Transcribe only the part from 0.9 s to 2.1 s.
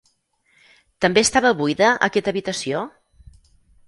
També estava buida,